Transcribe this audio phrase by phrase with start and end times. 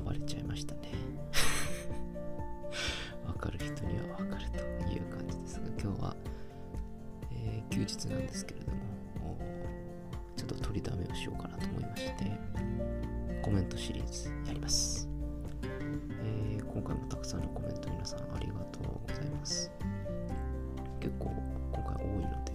[0.00, 0.90] 暴れちゃいましたね。
[3.26, 4.58] わかる人にはわかると
[4.88, 6.16] いう感じですが今日は、
[7.32, 9.36] えー、休日なんですけれども
[10.36, 12.30] ちょっと取りだめをしようかなと思いまして
[13.42, 15.08] コメントシリーズやります、
[16.22, 19.70] えー、今回もたくさんのコメント皆さんありがとうございます。
[21.00, 21.32] 結構
[21.72, 22.52] 今回多いので、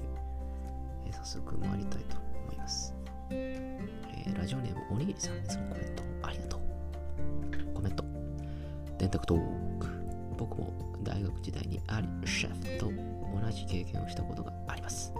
[1.05, 2.95] えー、早速参りたいと思います、
[3.29, 6.66] えー、ラジオネームおにぎりさんいつもコメントありがとう。
[7.77, 8.03] コメント。
[8.97, 9.87] 電卓トーク。
[10.35, 10.73] 僕も
[11.03, 15.13] 大学時代にアリシェフと同じ経験をしたことがあります。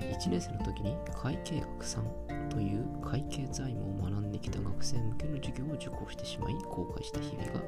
[0.00, 7.60] 1年生の時に会計学3という会計財務を学んできた学生向けの授業を受講してしまい後悔した日々が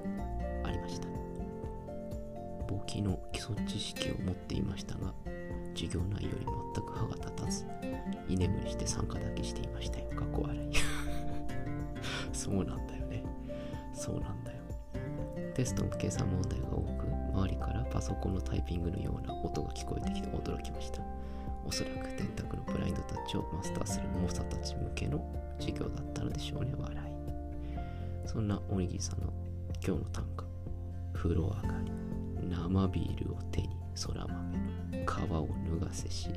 [0.64, 1.06] ありました。
[2.66, 5.12] 簿記の基礎知識を持っていましたが
[5.74, 7.66] 授業内容に全く歯が立たず
[8.26, 10.08] 居眠りして参加だけしていましたよ。
[10.16, 10.70] かっこ笑い。
[12.32, 12.89] そうなんだ。
[14.00, 14.58] そうなんだよ
[15.54, 21.02] テストの計算問題が多く周りからパソコンのタイピングのような音が聞こえてきて驚きました
[21.66, 25.24] おそらく電卓のブラインドタッチをマスターする猛者たち向けの
[25.58, 28.28] 授業だったのでしょうね、笑い。
[28.28, 29.32] そんなおにぎりさんの
[29.86, 30.44] 今日の短歌、
[31.12, 31.92] 風呂上がり、
[32.48, 36.30] 生ビールを手に空豆の皮を脱がせし、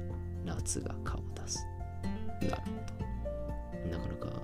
[0.45, 1.65] 夏が顔を出す。
[2.41, 2.71] なるほ
[3.89, 3.97] ど。
[3.97, 4.41] なかなか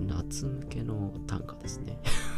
[0.00, 1.98] 夏向けの短歌ですね。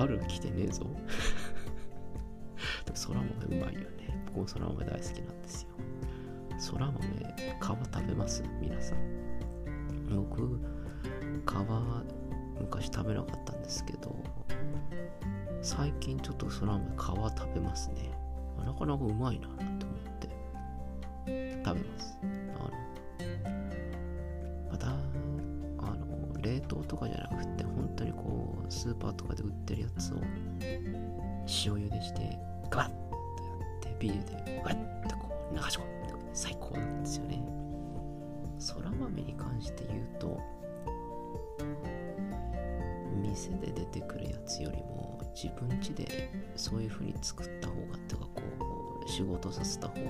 [0.00, 0.84] 春来てねえぞ。
[2.86, 4.24] でも空豆うまいよね。
[4.28, 5.68] 僕もそら豆大好きなんですよ。
[6.58, 7.04] そら豆、皮
[7.60, 8.42] 食べます？
[8.62, 8.98] 皆さん。
[10.08, 10.58] 僕、
[11.46, 11.52] 皮、
[12.60, 14.16] 昔食べなかったんですけど、
[15.60, 18.10] 最近ちょっとそら豆皮食べますね。
[18.64, 19.78] なかなかうまいなって思っ
[20.18, 22.18] て食べます。
[28.70, 30.18] スーパーとかで売ってるやつを
[31.46, 32.38] 塩茹でして、
[32.70, 35.86] ガバッとやってビールでわっとこう流し込む
[36.32, 37.42] 最高なんですよね。
[38.58, 40.40] そら豆に関して言うと
[43.22, 48.42] 店で出てくるやつよりも自分家でそういう風に作った方がってかこ
[49.04, 50.02] う仕事させた方が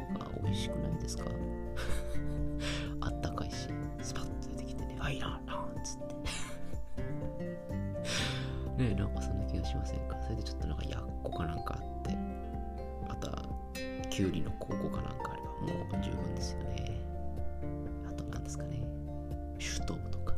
[0.42, 1.25] 美味しくないですか？
[3.03, 3.69] あったかいし
[4.03, 6.50] スパッと出てきてねあいらんなっつって。
[8.80, 10.16] ねなんかそんな気がしませんか？
[10.22, 12.16] それでちょっとなんかやっこかなんかあって
[13.08, 13.42] また
[14.08, 17.00] きゅうりの高校かなんかあればもう十分ですよね。
[18.08, 18.82] あと何ですかね？
[19.58, 20.34] シュトーとか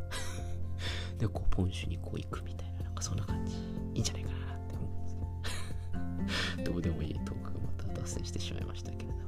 [1.19, 3.55] で、こう、ポンシュにこう行くみたいな、なんかそんな感じ。
[3.95, 6.73] いいんじゃないかなって思うんですけど。
[6.73, 9.23] どうでもいいトークがまた脱線してしまいましたけれども。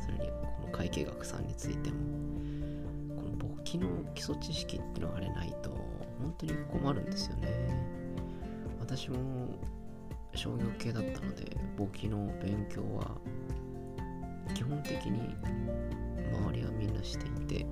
[0.00, 1.96] それに、この会計学さんについても、
[3.16, 5.70] この簿記の基礎知識っていうのがあれないと、
[6.24, 7.48] 本当に困るんですよね。
[8.80, 9.16] 私も
[10.34, 13.10] 商業系だったので簿記の勉強は
[14.54, 15.34] 基本的に
[16.32, 17.66] 周りはみんなしていて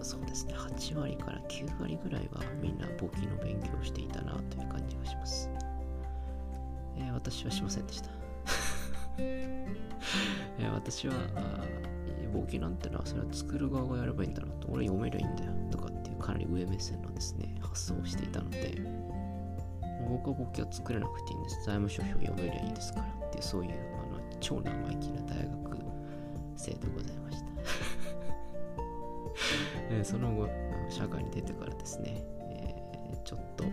[0.00, 5.50] そうですね8割から9割ぐらいはみんな簿記の勉強をしていたなという感じがします、
[6.96, 8.10] えー、私はしませんでした
[9.18, 11.14] えー、私は
[12.32, 15.87] 簿記なんてのはそれは作る側がやればいいんだなと俺読めりゃいいんだよとか
[16.28, 18.82] かなり上目線のですね発想をしていたので
[20.10, 21.56] 僕は簿記は作れなくていいんです。
[21.56, 23.74] 財務諸表読めりゃいいですからって、そういうあ
[24.06, 25.58] の超生意気な大学
[26.58, 27.46] 生でございました。
[29.94, 30.48] えその後、
[30.90, 33.64] 社会に出てからですね、えー、ちょっと、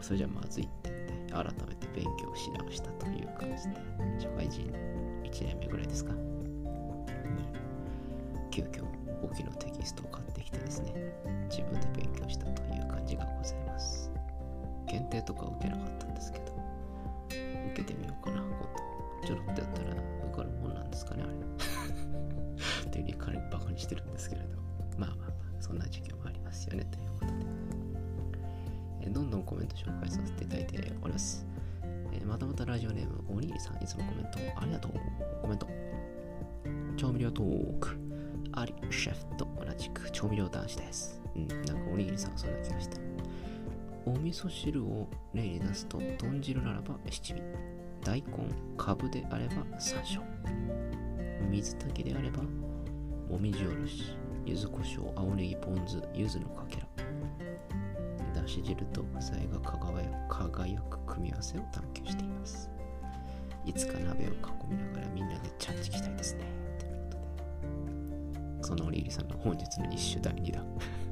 [0.00, 3.76] それじゃまずいって言って、改めて勉強し直したという感じで、
[4.20, 4.72] 社会人
[5.24, 6.12] 1年目ぐらいですか、
[8.50, 8.84] 急遽
[9.32, 10.92] 簿記のテキストを買ってきてですね、
[11.48, 14.10] 自分で勉強したという感じがございます。
[14.86, 16.44] 検定とか受けなかったんですけど、
[17.28, 19.26] 受けてみようかな、今度。
[19.26, 19.90] ちょろっとやったら
[20.28, 21.32] 受かるもんなんですかね、あれ。
[21.32, 24.48] っていうにかなりバカにしてるんですけれど、
[24.98, 27.32] まあまあまあ、そんな授業もありますよね、ということで。
[29.00, 31.46] えどんどんコメント紹介させていただいております。
[32.12, 34.92] えまたまたラジオネーム、おにぎりさん、いつもコメントありがとう。
[35.40, 35.66] コメント。
[36.98, 38.01] 調味料トーク。
[38.54, 41.20] アリシェフと同じく調味料男子です。
[41.34, 42.98] うん、なんかおにぎりさんはそんな気がした。
[44.04, 47.42] お味噌汁を例に出すと、豚汁ならば七味、
[48.04, 48.28] 大根、
[48.76, 50.20] かぶであれば山椒、
[51.50, 52.42] 水炊きであれば、
[53.28, 56.86] もみじおろし、柚子胡椒、青ネギ、ポン酢、柚子のかけら、
[58.34, 59.60] だし汁と具材が
[60.28, 62.70] 輝く組み合わせを探求しています。
[63.64, 64.32] いつか鍋を囲
[64.68, 66.61] みながらみんなでチャンチきたいですね。
[68.72, 68.82] ことで。
[68.82, 70.66] そのリリさんの本日の日種第2弾。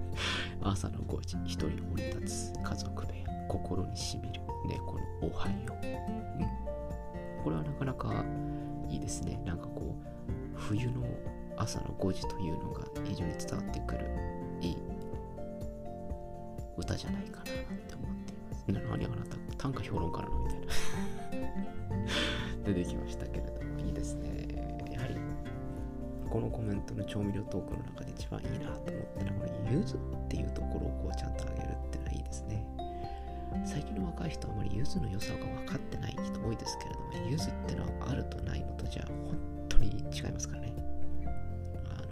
[0.63, 5.87] 朝の5時、一人降り立つ家族部屋、心にしみる猫のおはよう。
[5.87, 7.43] うん。
[7.45, 8.25] これはなかなか
[8.89, 9.41] いいですね。
[9.45, 11.03] なんかこう、冬の
[11.57, 14.07] 朝の5時というのが非常に伝わってくる
[14.61, 14.77] いい
[16.77, 18.65] 歌じゃないかなって思っています。
[18.69, 20.67] 何あなた短歌評論家なのみたいな
[22.65, 23.60] 出てきましたけれど
[26.31, 32.65] このコメントの調味料トークの中で一番いいなと思ってるこの柚子っていうところをこうちゃんとあげるっていうのはいいですね。
[33.67, 40.73] 最近の若い人はあまり柚子の良さが分かってない人多いですけれども、柚子ってのはあるとないのとじゃ本当に違いますからね。
[41.27, 42.03] あ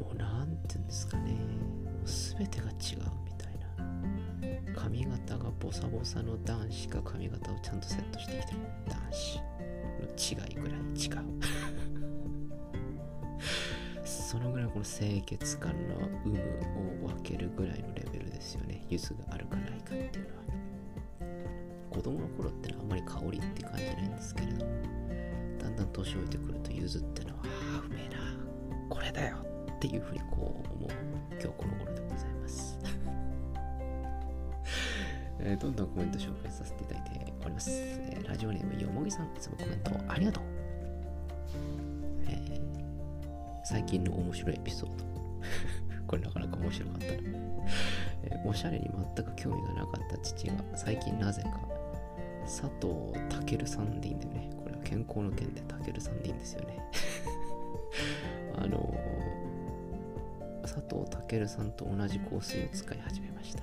[0.00, 1.36] の、もうなんていうんですかね、
[2.38, 2.74] 全てが違う
[3.24, 4.80] みたいな。
[4.80, 9.40] 髪型がボサボサの男子が髪型をちゃんとセットしてきてる男子
[10.38, 11.39] の違いぐらい違う。
[14.30, 16.38] そのぐらいこの清潔感の有無
[17.04, 18.86] を分けるぐらいのレベルですよね。
[18.88, 20.42] 柚子があるかないかっていうのは。
[21.90, 24.64] 子供の頃ってのはあんまり香りって感じないんですけれど、
[25.58, 27.46] だんだん年老いてくると柚子ってのは、あ
[27.82, 28.18] あ、うめえな、
[28.88, 29.38] これだよ
[29.72, 30.90] っていうふうにこう思う
[31.32, 32.78] 今日この頃でございます。
[35.40, 37.68] えー、どんどんコメント紹介させていただいております。
[37.72, 40.44] えー、ラジオネームよもぎさん、いつもコメントありがとう。
[43.70, 45.04] 最近の面白いエピソード。
[46.08, 47.38] これなかなか面白かったな。
[48.44, 51.60] おしゃれに全く興味がなかった父が最近なぜか
[52.42, 54.50] 佐藤健さんでいいんだよね。
[54.60, 56.78] これは健康の件で健さんでいいんですよね。
[58.58, 58.92] あの、
[60.62, 63.62] 佐藤健さんと同じ香水を使い始めました。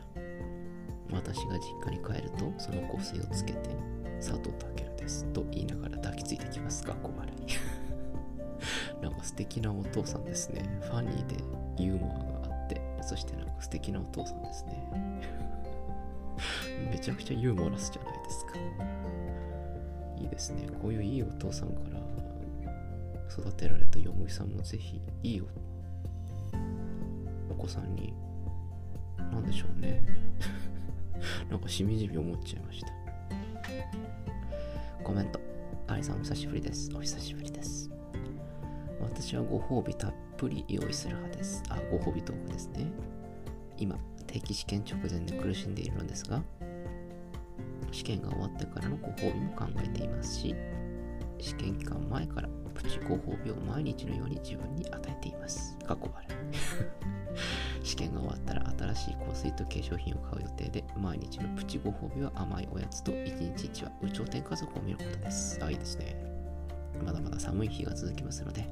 [1.11, 3.71] 私が実家に帰るとその香水をつけて
[4.21, 6.85] 佐藤健ですと言いながら抱きついてきます。
[6.85, 7.76] 学校笑い。
[9.01, 10.63] なんか素敵なお父さんですね。
[10.81, 15.23] ファニーでユーモアがあって、そしてなんか素敵なお父さんですね。
[16.91, 18.53] めちゃくちゃユーモラスじゃないですか。
[20.17, 20.67] いいですね。
[20.81, 21.99] こういういいお父さんから
[23.29, 25.45] 育てられたよもぎさんもぜひいいお
[27.53, 28.13] お子さんに、
[29.17, 30.01] なんでしょうね。
[31.49, 32.87] なんかしみじみ思っちゃいました。
[35.03, 35.39] コメント。
[35.87, 36.89] アリさんお久しぶりです。
[36.93, 37.96] お久しぶりです。
[38.99, 41.63] 私はご褒美たっぷり用意する派です。
[41.69, 42.91] あ、ご褒美トークですね。
[43.77, 46.41] 今、定期試験直前で苦しんでいるのですが、
[47.91, 50.55] 試験が終わってからのご褒美も考えていますし、
[51.39, 55.77] 試験期間前からプチご褒美を毎日のように自分に与えています。
[55.85, 57.85] 過去笑い。
[57.85, 65.59] 試験が終わったら新しい香水と化粧品を買う予定で、毎日のプチご褒美は甘いおやつと1日1話、有頂天家族を見ることです。
[65.63, 66.15] あ、いいですね。
[67.03, 68.69] まだまだ寒い日が続きますので、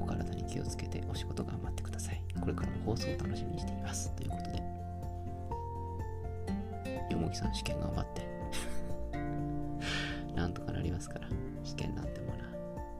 [0.00, 2.22] お体に気をつけてお仕事頑張ってください。
[2.40, 4.10] これからも放送を楽しみにしています。
[4.16, 4.58] ということで、
[7.10, 8.26] よもぎさん試験頑張って。
[10.34, 11.28] なんとかなりますから、
[11.64, 12.38] 試験なんてものは、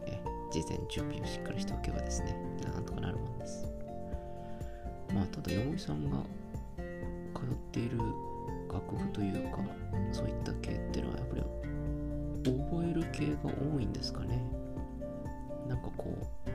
[0.07, 0.21] え
[0.51, 2.35] 事前準備をしっかりしておけばですね、
[2.65, 3.67] なんとかなるもんです。
[5.15, 6.19] まあ、ただ、よもぎさんが
[7.35, 7.99] 通っている
[8.73, 9.59] 楽譜というか、
[10.13, 11.43] そういった系っていうのは、やっぱり
[12.45, 14.43] 覚える系が多いんですかね。
[15.69, 16.51] なんかこう、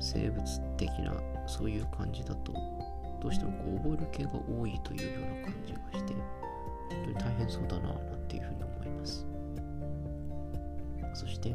[0.00, 0.42] 生物
[0.76, 1.14] 的な
[1.46, 2.52] そういう感じだと、
[3.20, 9.26] どうしてもこう覚える系が多いというような感じがして、本当に大変そうだな、なんていうふうに思います。
[11.14, 11.50] そして、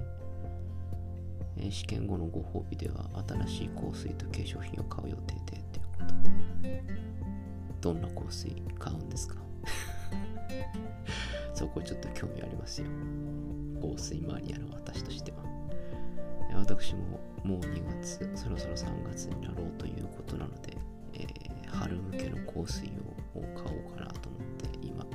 [1.58, 6.04] えー試験後のご褒美では、新しい香水と化粧品を買う予定で、というこ
[6.62, 6.84] とで、
[7.82, 9.36] どんな香水買うんですか？
[11.56, 12.88] そこちょっと興味ありますよ。
[13.82, 15.38] 香水マニアの私としては。
[16.58, 20.78] 私ももう2月、そろそろ3月になろうということなので、
[21.14, 22.88] えー春向けの香水
[23.36, 25.06] を買おうかなと思って、今、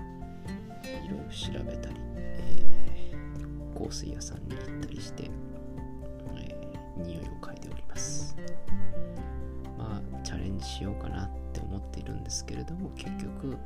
[0.84, 5.30] いろいろ調べたり、えー香水屋さんに行ったりして、
[6.36, 8.36] えー匂いを嗅いでおります。
[9.78, 13.56] まあ、チャレンジしようかなって思っているんですけれども、結局、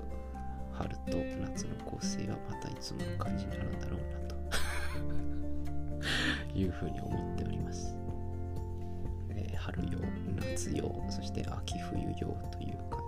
[0.72, 4.34] 春と夏の香水はまたいつもの感じになるんだろうなと
[6.54, 7.96] いうふうに思っております。
[9.30, 9.98] えー春用、
[10.36, 13.00] 夏用、そして秋冬用という感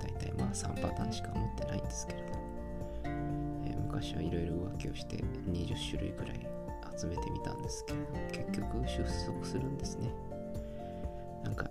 [0.00, 2.26] じで、だいたいまあ3パターンしか持ってないんですけれど、
[3.04, 5.16] えー昔はいろいろ浮気をして
[5.48, 6.46] 20種類くらい
[6.96, 10.10] 集めてみたんですけれども、結局収束するんですね。
[11.44, 11.68] なんか、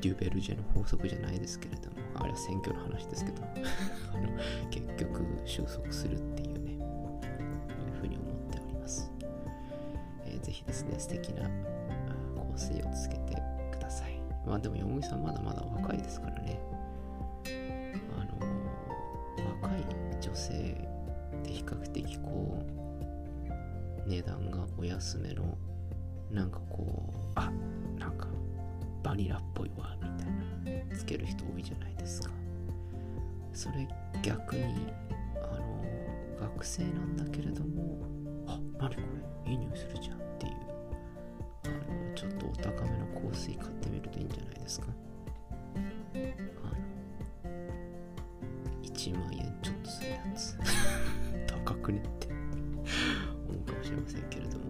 [0.00, 3.42] デュベルジェの法則じゃないですけれども、あれは選挙の話ですけど、
[4.14, 4.28] あの
[4.70, 6.53] 結局収束するっていう
[11.04, 11.50] 素敵な香
[12.56, 13.36] 精をつけて
[13.70, 14.18] ください。
[14.46, 16.58] まあでも、よもぎさんまだまだ若いですからね。
[18.18, 19.84] あの、若い
[20.18, 20.52] 女性
[21.42, 22.58] で比較的こ
[24.06, 25.58] う、値段がお安めの、
[26.30, 27.52] なんかこう、あ
[27.98, 28.28] なんか
[29.02, 30.08] バニラっぽいわ、み
[30.64, 32.30] たいな、つける人多いじゃないですか。
[33.52, 33.86] それ
[34.22, 34.90] 逆に、
[35.34, 35.84] あの、
[36.40, 37.98] 学生なんだけれども、
[38.46, 39.02] あ、何こ
[39.44, 40.33] れ、いい匂いするじゃん
[42.54, 44.86] お高めの香水買ってみるといいんじゃないですか。
[45.74, 47.54] あの、
[48.82, 50.56] 1万円ちょっとするやつ。
[51.52, 52.28] 高くねって
[53.48, 54.64] 思うかもしれませんけれども、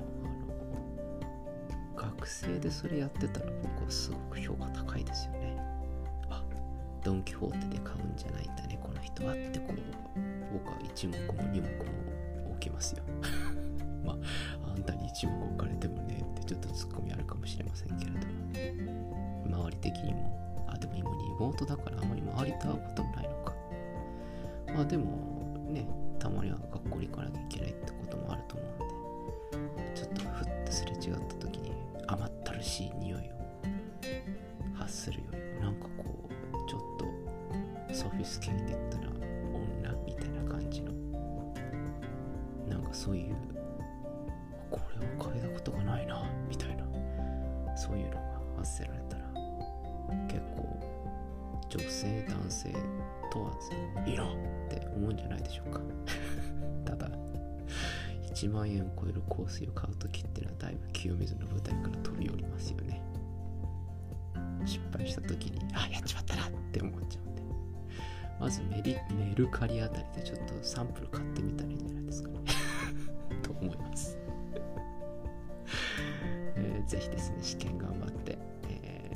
[1.95, 5.57] あの、学生でそれやってたら僕はすごく評価高いですよね。
[6.31, 6.43] あ、
[7.05, 9.79] ドン・キホーテで買うんじゃないんだね、この人はってこう、
[10.55, 11.85] 僕は一目も二目も
[12.51, 13.03] 置きますよ。
[14.05, 16.04] まあ、あんたに一目置かれても
[16.47, 18.19] ちょっとツッコミあるかもしれませんけれど、
[19.47, 23.55] 周り的にも、あ、でも今リモートだからあまり周りと会うこともないのか。
[24.75, 25.05] まあでも
[25.71, 25.87] ね、
[26.19, 28.65] たまには学校に行かなきゃいけないってこともあると思
[29.53, 31.73] うんで、ちょっとふっとすれ違った時に
[32.07, 33.35] 甘ったるしい匂いを
[34.75, 36.81] 発するよりもなんかこうちょっ
[37.89, 39.09] と sophisticated な
[39.53, 40.93] 女みたいな感じの
[42.69, 43.35] なんかそういう
[44.71, 46.24] これを嗅いだことがないな
[47.85, 48.21] そういうのが
[48.57, 49.25] 発せられたら
[50.27, 50.81] 結構
[51.69, 52.73] 女性男性
[53.31, 54.27] 問わずいいなっ
[54.71, 55.81] て思うんじゃないでしょうか。
[56.87, 57.11] ただ
[58.33, 63.03] 1万円を超える香水を買う時ってのはだいぶ清水の舞台から飛び降りますよね。
[64.65, 67.43] 失敗した時にあやっちまったなって思っちゃうんで。
[68.41, 72.31] まずメリメルカリあたりでちょっとサンプル買ってみたらいいんじゃないですか。
[72.31, 72.44] ね
[76.95, 79.15] ぜひですね試験頑張って、えー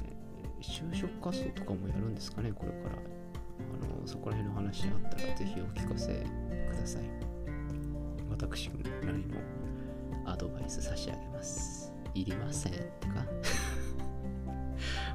[0.61, 2.97] 就職活動とかもやるんですかねこれから。
[2.97, 7.03] あのそこら辺の話あったらぜひお聞かせください。
[8.29, 9.37] 私なりの
[10.31, 11.93] アドバイス差し上げます。
[12.15, 13.25] いりませんってか。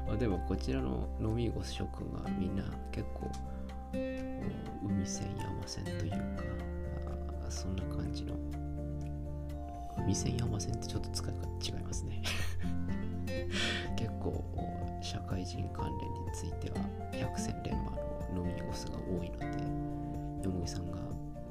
[0.08, 3.30] までもこちらの飲み子諸君はみんな結構
[4.82, 6.16] 海線山線というか
[7.50, 8.34] そんな感じの
[10.04, 12.22] 海線山線ってちょっと使い方違いますね。
[13.96, 14.44] 結構
[15.00, 16.76] 社会人関連については
[17.12, 17.90] 百戦錬磨
[18.34, 19.46] の飲み子が多いので
[20.44, 20.98] よもぎさんが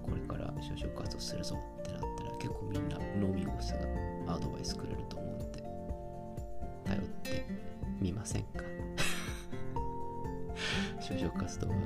[0.03, 3.51] これから就職活動するぞってなったら結構みんな飲み子
[4.27, 5.63] がアドバイスくれると思うんで
[6.83, 7.45] 頼って
[8.01, 8.63] みませんか？
[11.01, 11.77] 就職活動はあ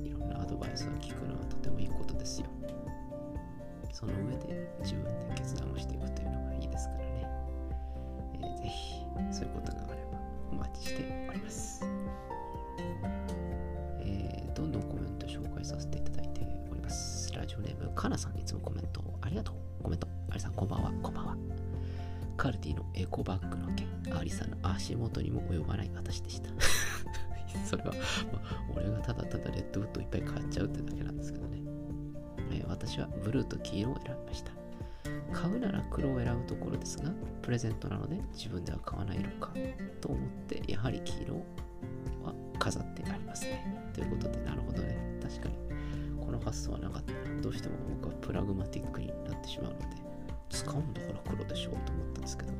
[0.00, 1.67] のいろんなアドバイスを聞くのはとてもいいです
[3.98, 7.28] その上で自分で決断をしていくというのがいいですからね、
[8.34, 8.94] えーぜひ
[9.32, 10.20] そういうことがあれば
[10.52, 11.84] お待ちしております、
[13.98, 17.32] えーどんどんコメント紹介させていただいております。
[17.34, 19.54] ラジオネームかなさんいつもコメントありがとう。
[19.82, 20.06] コメント。
[20.30, 20.92] ありさんこんばんは。
[21.02, 21.36] こんばんは。
[22.36, 23.88] カルディのエコバッグの件。
[24.16, 26.50] アリさんの足元にも及ばない私でした。
[27.66, 27.92] それは、
[28.32, 31.58] ま俺がただただレッドウッドいっぱい買っちゃうってだけなんですけどね、
[32.78, 34.52] 私はブルーと黄色を選びました。
[35.32, 37.10] 買うなら黒を選ぶところですが
[37.42, 39.52] プレゼントなので自分では買わないのか
[40.00, 41.34] と思ってやはり黄色
[42.24, 43.90] は飾ってありますね。
[43.92, 44.96] ということでなるほどね。
[45.22, 45.54] 確かに。
[46.24, 47.12] この発想はなかった。
[47.12, 49.86] などうしても僕はプラグマティックになってしまうので
[50.50, 52.52] 使うんだから黒でしょうと思ったんですけど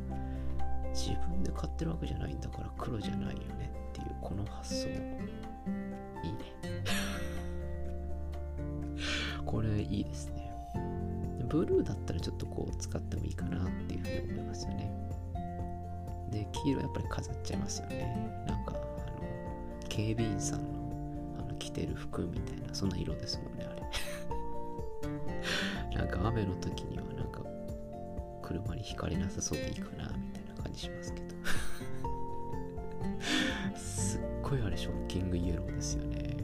[0.95, 5.18] 自分で買ってるわけじゃないんだから黒じゃないよねっていうこの発想。
[9.91, 10.53] いいですね。
[11.49, 14.93] ブルーだったらちょっとこう使ってもいいかなっていうふうに思いますよね。
[16.31, 18.45] で黄色やっぱり飾っちゃいますよね。
[18.47, 18.83] なんかあの
[19.89, 20.67] 警備員さんの
[21.41, 23.83] あの着てる服みたいなそんな色ですもんねあれ。
[25.97, 27.41] なんか雨の時にはなんか
[28.43, 31.29] 車に光なさそうでいいかなみたいな感じしますけど。
[33.77, 36.38] すっごいあれショッキングイエローですよね。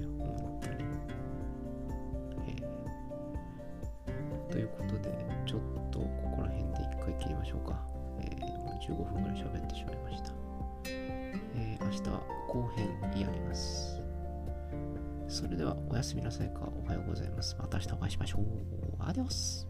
[5.55, 7.81] ちょっとここら辺で一回切りましょうか、
[8.21, 10.33] えーもう15分ぐらい喋ってしまいました、
[10.85, 12.89] えー明日は後編
[13.21, 14.01] やります。
[15.29, 16.69] それではおやすみなさいか。
[16.85, 17.57] おはようございます。
[17.59, 18.43] また明日お会いしましょう。
[18.99, 19.67] アディオス。